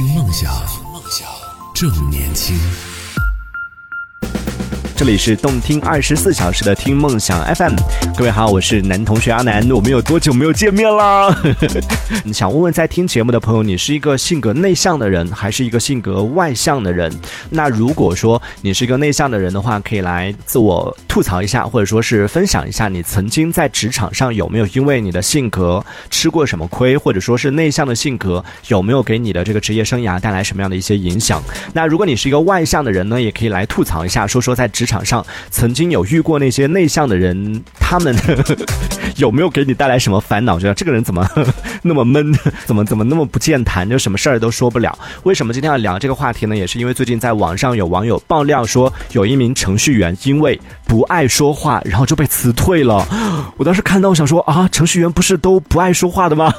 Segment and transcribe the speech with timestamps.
[0.00, 0.50] 听梦想，
[0.94, 1.28] 梦想
[1.74, 2.58] 正年轻。
[5.00, 7.74] 这里是动听二十四小时的听梦想 FM，
[8.18, 11.34] 各位好，我是男同学阿南，我们有多久没有见面啦？
[12.34, 17.10] 想问问在听节目的朋友，你是一个性格内向的人，还是一个性格外向的人？
[17.48, 31.42] 那如果说你是一个内向的人的话，可以来自我吐槽一下，或者说是分享一下，你曾经在职场上有没有因为你的性格吃过什么亏，或者说是内向的性格有没有给你的这个职业生涯带来什么样的一些影响？
[31.72, 38.12] 那如果你是一个外向的人呢，也可以来吐槽一下，说说在职场上曾经有遇过那些内向的人，他们
[39.16, 40.58] 有没有给你带来什么烦恼？
[40.58, 41.24] 觉得这个人怎么
[41.82, 42.34] 那么闷，
[42.66, 44.98] 怎么怎么那么不健谈，就什么事儿都说不了。
[45.22, 46.56] 为什么今天要聊这个话题呢？
[46.56, 53.06] 也是因为最近在网上有网友爆料说，有一名程序员因为不爱说话，然后就被辞退了。
[53.56, 56.52] 我当时看到，我想说啊，程序员不是都不爱说话的吗？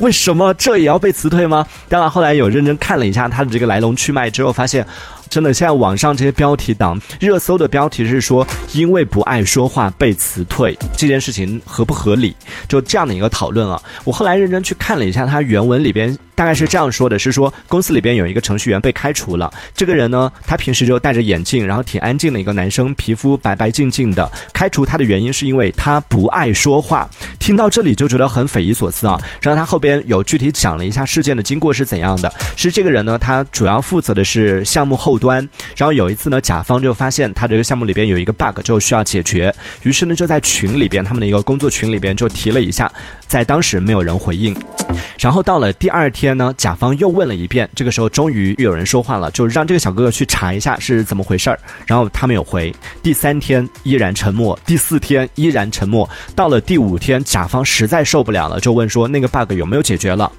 [0.00, 1.64] 为什么这也要被辞退吗？
[1.88, 4.84] 当然，后来有认真看了一下他的这个来龙去脉之后，发现。
[5.30, 12.34] 真的，现在网上这些标题党热搜的标题是说，因为不爱说话被辞退，这件事情合不合理？
[12.66, 13.80] 就这样的一个讨论啊。
[14.04, 24.30] 我后来认真去看了一下，他原文里边大概是这样说的：是说公司里边有一个程序员被开除了，这个人呢，他平时就戴着眼镜，然后挺安静的一个男生，皮肤白白净净的。
[24.54, 27.10] 开除他的原因是因为他不爱说话。
[27.40, 29.20] 听到这里就觉得很匪夷所思啊。
[29.42, 35.18] 然后他后边有具体讲了一下事件的经过是怎样的，是这个人呢，他主要负责的是项目后。
[35.18, 42.88] 端，然后有一次呢，甲方就发现他这个项目里边有一个 bug，就需要解决，于是呢就在群里边，他们的一个工作群里边就提了一下，
[43.26, 44.56] 在当时没有人回应，
[45.18, 56.06] 然后到了第二天天呢，甲方又问了一遍，这个时候终于有人说话了，就让这个小哥哥去查一下是怎么回事儿，然后他没有回，第三天依然沉默，第四天依然沉默，
[56.36, 60.30] 到了第五天，甲方实在受不了了，就问说那个 bug 有没有解决了。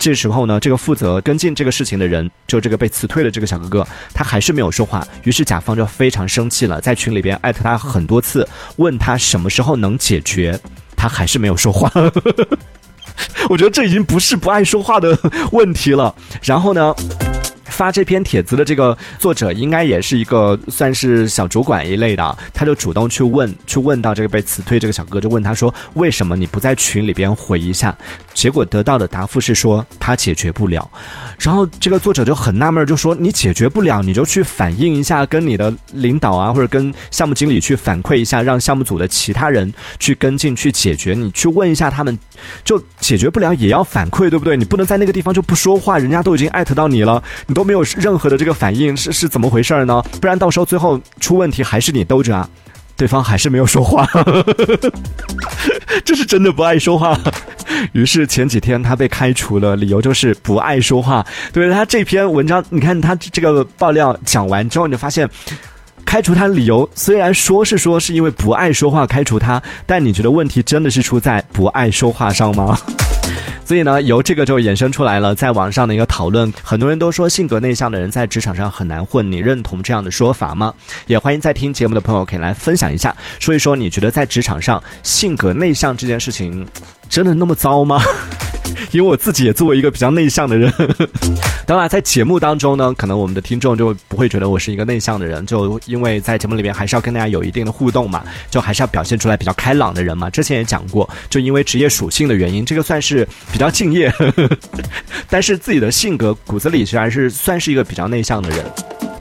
[0.00, 5.06] 这时候呢，这个负责跟进这个事情的人，就这个被辞退的这个小哥哥，他还是没有说话。
[5.22, 10.58] 于是甲方就非常生气了，在群里边艾特他很多次，问他什么时候能解决，
[10.96, 11.88] 他还是没有说话。
[13.48, 15.16] 我觉得这已经不是不爱说话的
[15.52, 16.14] 问题了。
[16.42, 16.94] 然后呢？
[17.80, 27.96] 发这篇帖子的这个作者应该也是一个算是小主管一类的，他就主动去问，去问到这个被辞退这个小哥，就问他说：“为什么你不在群里边回一下？”
[28.34, 30.86] 结果得到的答复是说他解决不了。
[31.38, 41.14] 然后这个作者就很纳闷，就说：“你解决不了，你就去反映一下，跟你的领导啊，或者跟项目经理去反馈一下，让项目组的其他人去跟进去解决。
[41.14, 42.18] 你去问一下他们，
[42.62, 44.54] 就解决不了也要反馈，对不对？
[44.54, 50.02] 你不能在那个地方就不说话，人家都已经艾特到你了，你都。”没有任何的这个反应是是怎么回事呢？
[50.20, 52.48] 不然到时候最后出问题还是你兜着啊？
[52.96, 54.04] 对方还是没有说话，
[56.04, 57.16] 这是真的不爱说话。
[57.92, 61.24] 于是前几天他被开除了，理由就是不爱说话。
[61.52, 65.30] 对他这篇文章，你看他这个爆料讲完之后，你就发现
[66.04, 72.76] 开除他理由虽然说是说是因为不爱说话开除他，但你觉得问题真的是出在不爱说话上吗？
[73.70, 80.74] 所以呢，由这个就衍生出来了，在网上的一个讨论，很多人都说性格内向的人在职场上很难混，你认同这样的说法吗？
[81.06, 86.66] 也欢迎在听节目的朋友可以来分享一下，说一说你觉得在职场上性格内向这件事情，
[87.08, 88.02] 真的那么糟吗？
[88.92, 90.72] 因为我自己也作为一个比较内向的人，
[91.66, 100.28] 当然在节目当中呢，可能我们的听众就不会觉得我是一个内向的人，就因为在节目里面还是要跟大家有一定的互动嘛，就还是要表现出来比较开朗的人嘛。
[100.30, 104.12] 之前也讲过，就因为职业属性的原因，这个算是比较敬业，
[105.28, 108.64] 但是自己的性格骨子里虽然是算是一个比较内向的人。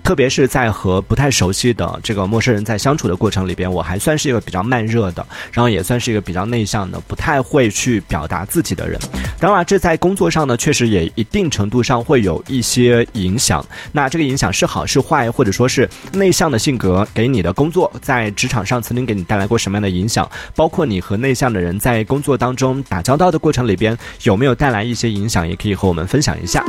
[0.04, 9.00] 特别是在和不太熟悉的这个陌生人在相处的过程里边，我还算是一个比较慢热的，然后也算是一个比较内向的，不太会去表达自己的人。
[9.40, 13.64] 当然，这在工作上呢，确实也一定程度上会有一些影响。
[13.92, 20.30] 那这个影响是好是坏，或者说是内向的性格给你的工作在职场上曾经给你带来过什么样的影响？
[20.56, 25.48] 包括你和内向的人在工作当中打交道的过程里边有没有带来一些影响？
[25.48, 26.64] 也可以和我们分享一下。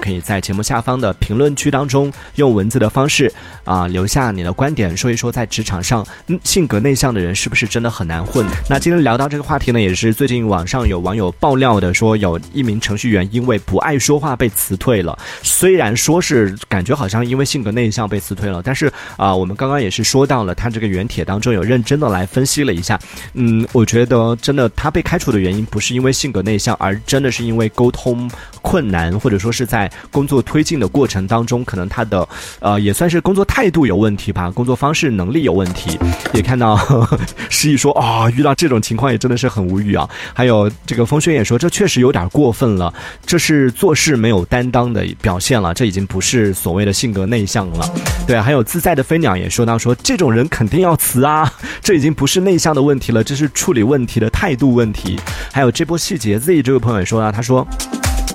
[0.00, 3.30] 可以在节目下方的评论区当中用文字的方式
[3.64, 8.46] 啊留下你的观点，说一说在职场上嗯性格内向的人是不是真的很难混？
[8.70, 15.18] 那今天聊到这个话题呢，也是最近网上有网友爆料的，说有一名程序员因为不爱说话被辞退了。
[15.42, 22.98] 虽然说是感觉好像因为性格内向被辞退了，但是啊，我们刚刚也是说到了他这个原帖当中有认真的来分析了一下。
[23.34, 28.30] 嗯，我觉得真的他被开除的原因不是因为性格内向，而真的是因为沟通
[28.62, 29.67] 困难，或者说是。
[29.68, 32.26] 在工作推进的过程当中，可能他的
[32.58, 35.98] 呃也算是工作态度有问题吧，工作方式能力有问题。
[36.32, 36.76] 也看到
[37.50, 40.08] 诗意说啊，遇到这种情况也真的是很无语啊。
[40.32, 42.92] 还有这个风轩也说，这确实有点过分了，
[43.26, 47.88] 这是做事没有担当的表现了，这已经不是所谓的性格内向了。
[48.26, 55.18] 对，还有自在的飞鸟也说到说，这种人肯定要辞啊， 这已经不是内向的问题了，这是处理问题的态度问题。
[55.52, 57.66] 还有这波细节 Z 这位朋友也说啊，他说。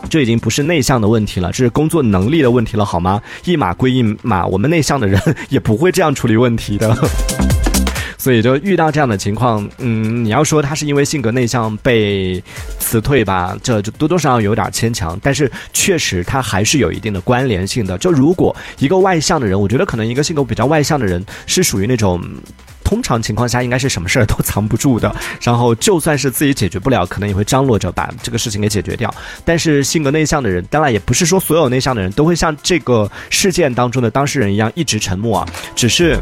[0.10, 3.22] 这已经不是内向的问题了，这是工作能力的问题了，好吗？
[3.45, 5.19] 一码归一码，我们内向的人
[5.50, 6.95] 也不会这样处理问题的。
[8.18, 12.42] 所以就遇到这样的情况，嗯，你要说他是因为性格内向被
[12.80, 15.19] 辞退吧，这就多多少少有点牵强。
[15.22, 17.98] 但是确实他还是有一定的关联性的。
[17.98, 22.22] 就如果一个外向的人，我觉得可能一个性格比较外向的人是属于那种。
[22.94, 25.12] 通常情况下，应该是什么事儿都藏不住的。
[25.42, 29.12] 然后，就算是自己解决不了，可能也会张罗着把这个事情给解决掉。
[29.44, 36.19] 但是，性格内向的人，当然也不是说所有内向的人都会像这个事件当中的当事人一样一直沉默啊，只是。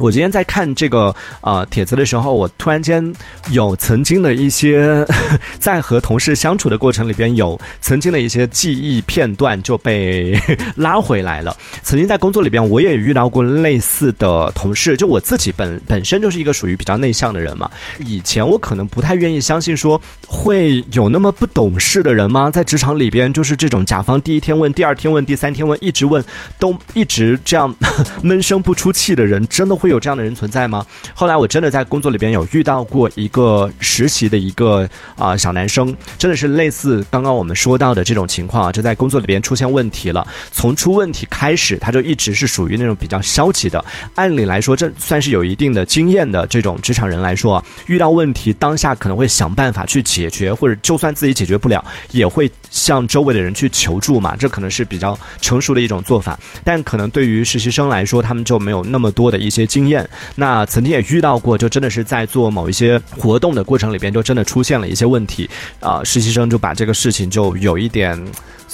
[0.00, 3.14] 我今天在看这个呃帖子的时候，我突然间
[3.50, 5.06] 有曾经的一些
[5.60, 10.36] 在和同事相处的过程里边有曾经的一些记忆片段就被
[10.76, 11.56] 拉回来了。
[11.84, 14.96] 曾经在工作里边，我也遇到过类似的同事。
[14.96, 17.70] 就我自己本本身就是一个属于比较内向的人嘛，
[18.00, 22.50] 以前我可能不太愿意相信说会有那么不懂事的人吗？
[22.50, 26.22] 在职场里边，就是这种甲方第一天问，第二天问，第三天问，一直问，
[26.58, 27.72] 都一直这样
[28.22, 29.83] 闷声不出气的人，真的。
[29.84, 30.86] 会有这样的人存在吗？
[31.12, 40.26] 后来我真的在工作里边有遇到过一个实习的一个啊小男生，真的是类似刚刚我们说到的这种情况啊，就在工作里边出现问题了。
[40.52, 43.84] 从出问题开始，他就一直是属于那种比较消极的。
[44.14, 54.34] 按理来说，这算是有一定的经验的这种职场人来说啊，遇到问题当下可能会想办法去解决，或者就算自己解决不了，也会向周围的人去求助嘛。
[54.34, 56.40] 这可能是比较成熟的一种做法。
[56.64, 59.68] 但可能对于实习生来说，他们就没有那么多的一些。
[59.74, 65.50] 经验，那曾经也遇到过，就真的是在做某一些活动的过程里边，就真的出现了一些问题，
[65.80, 68.16] 啊，实习生就把这个事情就有一点。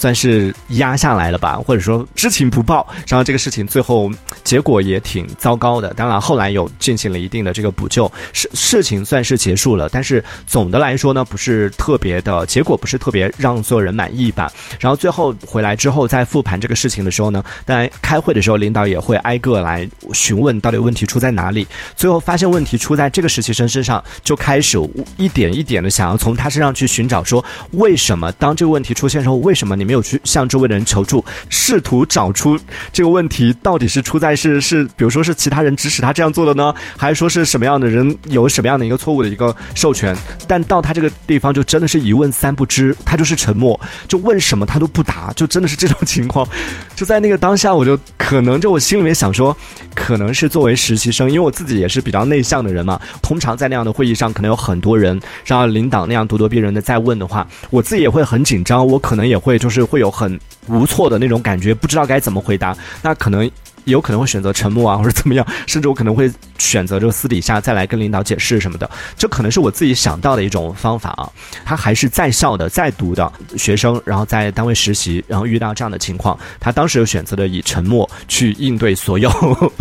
[0.01, 4.09] 算是压下来了吧，或者说知情不报，然后这个事情最后
[4.43, 5.93] 结果也挺糟糕的。
[5.93, 9.87] 当然后来有进行了一定的这个补救，事事情算是结束了。
[9.89, 14.51] 但是总的来说呢，不是特别的结果，不是特别让所有人满意吧。
[14.79, 21.67] 然后最后回来之后，在复盘这个事情的时候呢，当然开会的时候，领导也会挨个来询问到底问题出在哪里。
[21.95, 24.79] 最后发现问题出在这个实习生身上，就开始
[25.17, 29.90] 一点一点的想要从他身上去寻找，说为什么当这个问题出现之后，为什么你们。
[29.91, 32.57] 没有去向周围的人求助，试图找出
[32.93, 40.15] 这个问题到底是出在是是，比如说是其他人指使他这样做的呢，还是说是什么样的人有什么样的一个错误的一个授权？
[40.47, 43.77] 但到他这个地方就真的是一问三不知，他就是沉默，
[44.07, 46.47] 就问什么他都不答，就真的是这种情况。
[46.95, 49.55] 就在那个当下，我就可能就我心里面想说，
[49.93, 59.80] 可能是作为实习生，因为我自己也是比较内向的人嘛，通常在那样的会议上，可能有很多人，然后领导那样咄咄逼人的在问的话，我自己也会很紧张，我可能也会就是。
[59.83, 62.75] 会有很无措的那种感觉，不知道该怎么回答。
[63.01, 63.49] 那可能
[63.85, 68.89] 有可能会选择沉默啊，或者怎么样，甚至我可能会选择这个私底下再来跟领导解释什么的。
[69.17, 71.29] 这可能是我自己想到的一种方法啊。
[71.65, 79.29] 他还是在校的、在读的学生，然后在单位实习，然后遇到这样的情况，他当时就选择了以沉默去应对所有。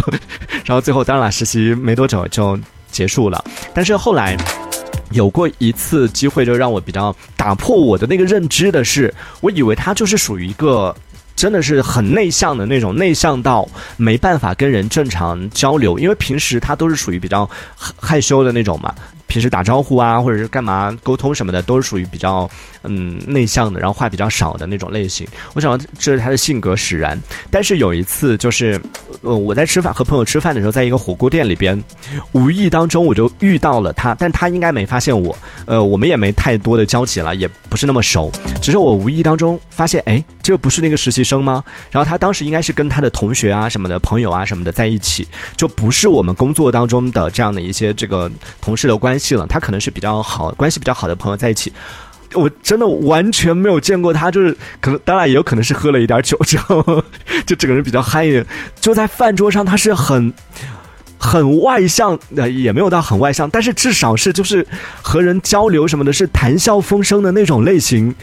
[0.64, 2.58] 然后最后当然了，实习没多久就
[2.91, 3.44] 结束了。
[3.75, 4.37] 但是后来。
[5.10, 10.94] 有过一次机会，就让我比较打破我的那个认知的是，我以为他就是属于一个
[11.36, 17.49] 真的是很内向的那种，内向到没办法跟人正常交流，因为平时他都是属于比较
[17.99, 18.94] 害羞的那种嘛。
[19.30, 22.50] 平时打招呼啊，或者是干嘛沟通什么的，都是属于比较
[22.82, 25.25] 嗯内向的，然后话比较少的那种类型。
[25.54, 27.16] 我想这是他的性格使然。
[27.49, 28.80] 但是有一次，就是
[29.22, 31.80] 呃我在吃饭和朋友吃饭的时候，在一个火锅店里边，
[32.32, 35.37] 无意当中我就遇到了他，但他应该没发现我。
[35.64, 38.32] 呃，我们也没太多的交集了，也不是那么熟。
[38.60, 41.62] 只是我无意当中发现，哎，这不是那个实习生吗？
[41.92, 48.28] 然后他当时应该是跟他的同学啊什么的朋友啊什么的在一起，就不是我们工作当中的这样的一些这个
[48.60, 49.19] 同事的关系。
[49.20, 51.70] 系了，他可能是比较好关系比较好的朋友在一起，
[52.34, 56.82] 我真的完全没有见过他，就是可能当然也有可能是喝了一点酒之后，
[57.46, 58.46] 就整个人比较嗨一点。
[58.80, 60.32] 就在饭桌上，他是很
[61.18, 64.66] 很外向，呃，也没有到很外向，但是至少是就是
[65.02, 68.14] 和人交流什么的，是谈笑风生的那种类型。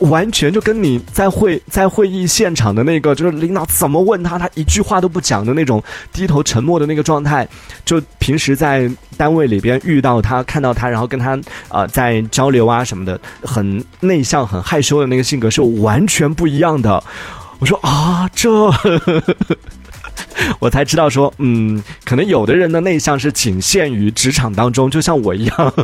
[0.00, 5.82] 完全就跟你在会在会议现场的那个，就是领导怎么问他，他一句话都不讲的那种
[6.12, 7.46] 低头沉默的那个状态，
[7.84, 17.02] 就平时在单位里边遇到他，看到他，然后跟他啊在交流啊什么的，很内向、很害羞的那个性格是完全不一样的。
[17.58, 18.50] 我说啊，这。
[20.60, 25.74] 我才知道说，嗯，可能有的人的内向是仅限于职场当中，就像我一样。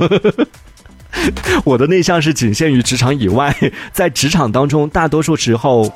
[1.64, 3.54] 我的内向是仅限于职场以外，
[3.92, 5.90] 在职场当中，大多数时候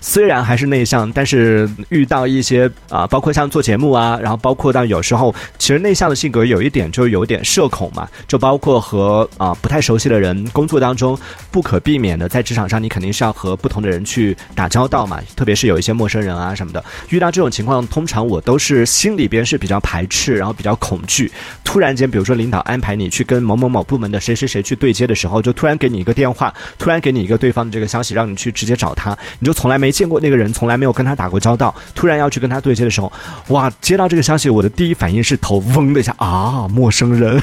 [0.00, 11.18] 虽然还是内向，但是遇到一些啊，包括像做节目啊，然后包括到有时候，其实内向的性格有一点就有点社恐嘛，就包括和啊不太熟悉的人工作当中，
[11.50, 21.30] 不可避免的在职场上，你肯定是要和不同的人去打交道嘛，特别是有一些陌生人啊什么的，遇到这种情况，通常我都是心里边是比较排斥，然后比较恐惧。
[21.62, 24.45] 突然间，比如说领导安排你去跟某某某部门的谁谁。
[24.46, 33.12] 谁去对接的时候，就突然给你一个电话，突然给你一个对方的这个消息，让你去直接找他，你就从来没见过那个人，从来没有跟他打过交道，突然要去跟他对接的时候，
[33.48, 33.72] 哇！
[33.80, 37.40] 接到这个消息，我的第一反应是头嗡的一下啊，陌生人，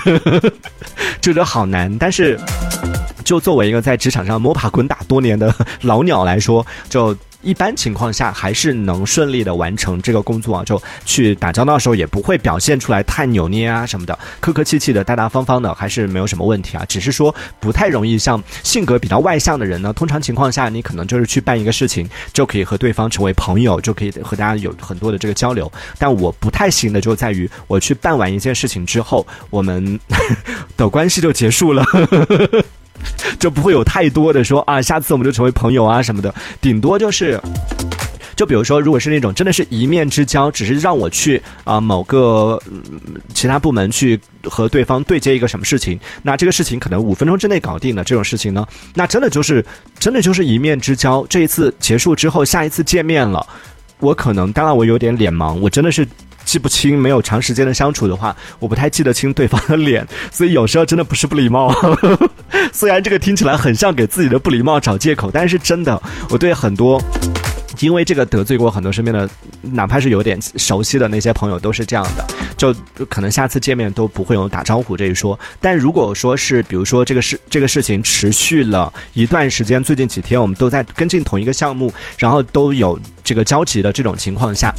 [1.22, 1.96] 这个好难。
[1.98, 2.40] 但是，
[3.24, 7.16] 就作为一个在职场上摸爬滚打多年的老鸟来说，就。
[7.44, 16.86] 一般情况下还是能顺利的完成这个工作啊，就去打交道的时候也不会表现出来太扭捏啊什么的，客客气气的、大大方方的，还是没有什么问题啊。
[16.88, 25.72] 只是说不太容易像性格比较外向的人呢，通常情况下你可能就是去办一个事情，就可以和对方成为朋友，就可以和大家有很多的这个交流。
[25.98, 30.00] 但我不太行的就在于我去办完一件事情之后，我们
[30.78, 31.84] 的关系就结束了。
[33.40, 37.40] 就不会有太多的说啊，下次我们就成为朋友啊什么的，顶多就是，
[38.36, 42.62] 就比如说，如果是那种真的是一面之交，只是让我去啊某个
[43.34, 49.66] 其他部门去和对方对接一个什么事情，那这个事情可能五分钟之内搞定的这种事情呢，那真的就是
[50.00, 51.26] 真的就是一面之交。
[51.30, 53.46] 这一次结束之后，下一次见面了，
[54.00, 56.08] 我可能当然我有点脸盲，我真的是。
[56.46, 61.74] 记不清，没有长时间的相处的话，我不太记得清对方的脸，所以有时候真的不是不礼貌。
[62.72, 67.02] 虽然这个听起来很像给自己的不礼貌找借口，但是真的，我对很多。
[67.80, 69.30] 因为这个得罪过很多身边的，
[69.62, 72.26] 哪怕是有点熟悉的那些朋友都是这样的，
[72.56, 72.74] 就
[73.10, 75.38] 可能下次见面都不会有打招呼这一说。
[75.60, 84.74] 但如果说是，比如说这个事这个事情持续了一段时间，最近几天我们都在跟进同一个项目，然后都有这个交集的这种情况下，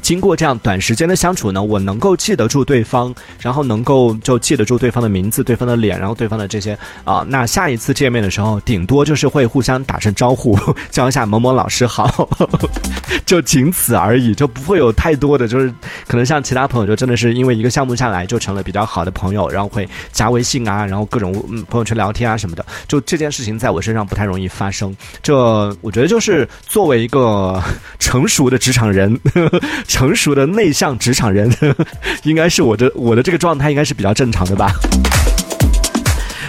[0.00, 10.58] 经过这样短时间的相处呢，我能够记得住对方，然后能够就记得住对方的名字、对方的脸，然后对方的这些啊，那下一次见面的时候，顶多就是会互相打声招呼，
[10.90, 12.28] 叫一下某某老师好。
[13.24, 15.72] 就仅此而已，就不会有太多的，就是
[16.06, 21.32] 可能像其他朋友，就真的是因为一个项目下来就成了比较好的朋友，然后会加微信啊，然后各种
[21.68, 22.64] 朋友圈聊天啊什么的。
[22.86, 24.94] 就这件事情在我身上不太容易发生。
[25.22, 25.34] 这
[25.80, 27.62] 我觉得就是作为一个
[27.98, 29.18] 成熟的职场人，
[29.88, 31.52] 成熟的内向职场人，
[32.24, 34.72] 应该是我的我的这个状态应该是比较正常的吧。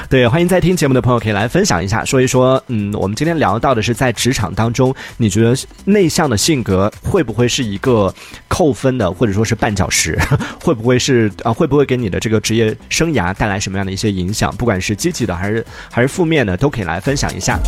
[0.09, 8.13] 对，欢迎在听节目的朋友可以来分享一下，说一说，嗯，我们今天聊到的是在职场当中，你觉得内向的性格会不会是一个
[8.47, 10.17] 扣分的，或者说是绊脚石？
[10.61, 11.51] 会不会是啊？
[11.51, 14.55] 会不会给你的这个职业生涯带来什么样的一些影响？
[14.55, 17.59] 不管是积极的还是还是负面的，都可以来分享一下。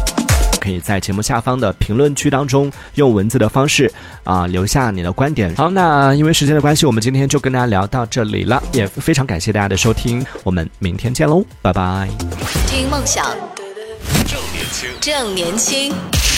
[0.70, 3.92] 可以在节目下方的评论区当中用文字的方式
[4.24, 5.54] 啊留下你的观点。
[5.56, 12.08] 好，那因为时间的关系，我们今天就跟大家聊到这里了，也非常感谢大家的收听，我们明天见喽，拜拜。
[12.68, 13.26] 听梦想，
[14.28, 15.92] 正年轻，正年轻。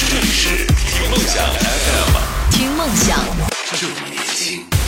[0.07, 3.19] 听梦想 FM，听梦想，
[3.73, 4.80] 正年轻。